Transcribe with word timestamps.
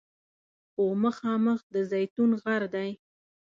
خو 0.71 0.83
مخامخ 1.03 1.59
د 1.73 1.75
زیتون 1.91 2.31
غر 2.43 2.63
دی. 2.73 2.89